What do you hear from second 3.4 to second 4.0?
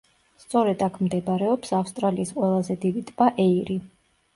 ეირი.